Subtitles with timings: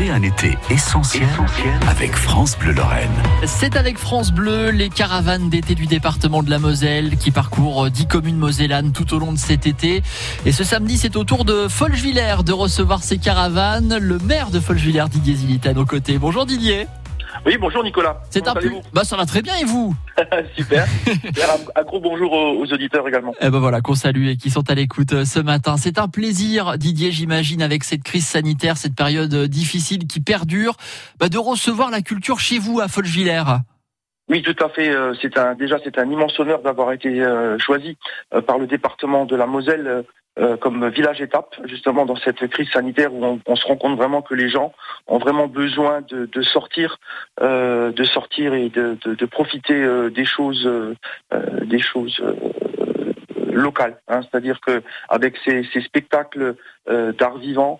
[0.00, 1.26] Un été essentiel,
[1.88, 3.10] avec France Bleu Lorraine.
[3.46, 8.06] C'est avec France Bleu les caravanes d'été du département de la Moselle qui parcourent 10
[8.06, 10.04] communes mosellanes tout au long de cet été.
[10.46, 13.98] Et ce samedi, c'est au tour de Folgevillers de recevoir ces caravanes.
[14.00, 16.16] Le maire de Folgevillers, Didier Zilita, à nos côtés.
[16.16, 16.86] Bonjour Didier.
[17.46, 18.20] Oui, bonjour Nicolas.
[18.30, 18.70] C'est un peu.
[18.92, 19.94] Bah, ça va très bien et vous
[20.56, 20.86] Super.
[21.74, 23.34] un, gros bonjour aux, auditeurs également.
[23.40, 25.76] Eh ben voilà, qu'on salue et qui sont à l'écoute euh, ce matin.
[25.76, 30.76] C'est un plaisir, Didier, j'imagine, avec cette crise sanitaire, cette période euh, difficile qui perdure,
[31.18, 33.44] bah, de recevoir la culture chez vous à Folgevillers.
[34.28, 34.90] Oui, tout à fait.
[34.90, 37.24] Euh, c'est un, déjà, c'est un immense honneur d'avoir été
[37.58, 37.96] choisi
[38.46, 40.04] par le département de la Moselle
[40.38, 44.22] euh, comme village étape justement dans cette crise sanitaire où on, se rend compte vraiment
[44.22, 44.72] que les gens
[45.08, 47.00] ont vraiment besoin de, sortir,
[47.40, 50.68] euh, de sortir et de, profiter euh, des choses,
[51.64, 52.22] des choses
[53.52, 54.00] locales.
[54.08, 54.20] Hein.
[54.22, 57.78] C'est-à-dire que avec ces, spectacles d'art vivant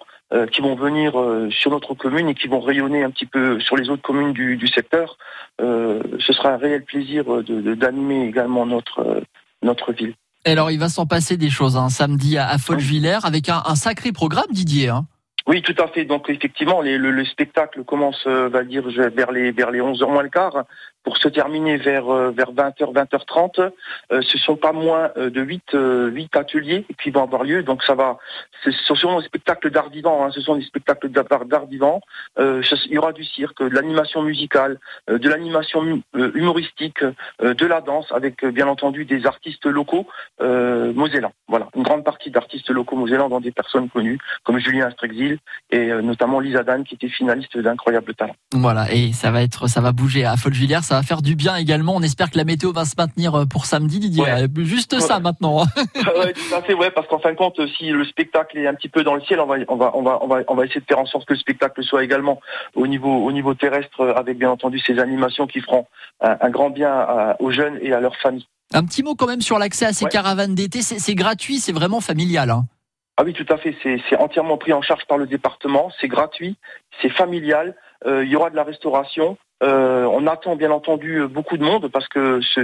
[0.53, 1.13] qui vont venir
[1.51, 4.69] sur notre commune et qui vont rayonner un petit peu sur les autres communes du,
[4.69, 5.17] secteur,
[5.59, 11.51] ce sera un réel plaisir d'animer également notre ville alors, il va s'en passer des
[11.51, 14.89] choses hein, samedi à, Folgevillers avec un, sacré programme, Didier.
[14.89, 15.07] Hein.
[15.49, 16.05] Oui, tout à fait.
[16.05, 20.29] Donc effectivement, le, spectacle commence, euh, va dire, vers les vers les 11h moins le
[20.29, 20.67] quart
[21.09, 23.71] pour se terminer vers euh, vers 20h 20h30.
[24.13, 27.63] Euh, ce sont pas moins euh, de 8 8 ateliers qui vont avoir lieu.
[27.63, 28.19] Donc ça va
[28.63, 32.01] ce sont des spectacles d'art vivant, hein, ce sont des spectacles d'art vivant.
[32.39, 36.03] il y aura du cirque, de l'animation musicale, de l'animation
[36.35, 37.05] humoristique,
[37.41, 40.07] de la danse avec bien entendu des artistes locaux
[40.41, 41.33] mosellans.
[41.47, 45.38] Voilà, une grande partie d'artistes locaux mosellans dans des personnes connues comme Julien Astrexil
[45.71, 48.35] et notamment Lisa Dan qui était finaliste d'incroyable talent.
[48.53, 51.57] Voilà, et ça va être ça va bouger à Folgevillers, ça va faire du bien
[51.57, 51.95] également.
[51.97, 54.25] On espère que la météo va se maintenir euh, pour samedi, Didier.
[54.29, 55.59] Euh, juste ça maintenant.
[55.95, 58.75] ouais, tout à fait, ouais, parce qu'en fin de compte, si le spectacle est un
[58.75, 60.65] petit peu dans le ciel, on va, on va, on va, on va, on va
[60.65, 62.41] essayer de faire en sorte que le spectacle soit également
[62.75, 65.87] au niveau, au niveau terrestre, avec bien entendu ces animations qui feront
[66.21, 67.07] un, grand bien
[67.39, 68.47] aux jeunes et à leurs familles.
[68.75, 70.83] Un petit mot quand même sur l'accès à ces caravanes d'été.
[70.83, 72.51] C'est gratuit, c'est vraiment familial.
[72.51, 72.65] Hein.
[73.21, 73.75] Ah oui, tout à fait.
[73.83, 75.91] C'est entièrement pris en charge par le département.
[76.01, 76.57] C'est gratuit,
[77.03, 77.75] c'est familial.
[78.07, 79.37] Euh, il y aura de la restauration.
[79.63, 82.61] Euh, on attend bien entendu beaucoup de monde parce que ce,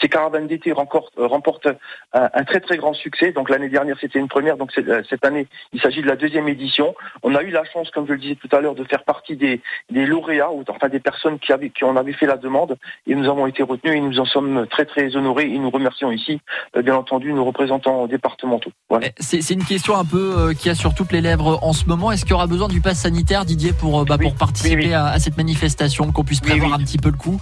[0.00, 1.68] ces caravanes d'été remportent,
[2.12, 3.32] un, très très grand succès.
[3.32, 6.48] Donc l'année dernière c'était une première, donc euh, cette année il s'agit de la deuxième
[6.48, 6.94] édition.
[7.22, 9.36] On a eu la chance, comme je le disais tout à l'heure, de faire partie
[9.36, 13.14] des, lauréats, ou enfin des personnes qui, avaient, qui en avaient fait la demande, et
[13.14, 16.40] nous avons été retenus et nous en sommes très très honorés et nous remercions ici,
[16.76, 18.70] euh, bien entendu, nos représentants départementaux.
[19.02, 22.12] Eh, c'est une question un peu qui a sur toutes les lèvres en ce moment.
[22.12, 25.36] Est-ce qu'il y aura besoin du pass sanitaire, Didier, pour, bah, pour participer À, cette
[25.36, 27.40] manifestation, qu'on puisse prévoir un petit peu le coup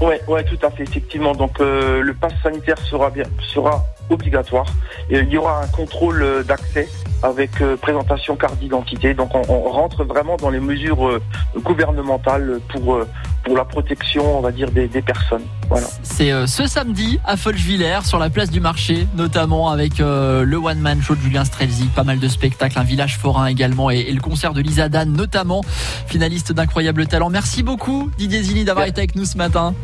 [0.00, 1.34] Ouais, ouais, tout à fait, effectivement.
[1.34, 4.66] Donc euh, le pass sanitaire sera bien, sera obligatoire.
[5.08, 6.88] Et il y aura un contrôle euh, d'accès
[7.22, 9.14] avec euh, présentation carte d'identité.
[9.14, 11.18] Donc on, rentre vraiment dans les mesures
[11.56, 13.00] gouvernementales pour
[13.46, 15.44] pour la protection, on va dire, des, personnes.
[15.68, 15.86] Voilà.
[16.02, 21.00] C'est ce samedi à Folgevillers, sur la place du marché, notamment avec le One Man
[21.00, 24.52] Show de Julien Strelzy, pas mal de spectacles, un village forain également, et, le concert
[24.52, 25.62] de Lisa Dan, notamment,
[26.08, 27.30] finaliste d'incroyable talent.
[27.30, 29.74] Merci beaucoup Didier Zini d'avoir été avec nous ce matin.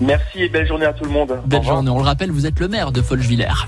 [0.00, 1.40] Merci et belle journée à tout le monde.
[1.46, 1.90] Belle journée.
[1.90, 3.66] On le rappelle, vous êtes le maire de Folgevillers.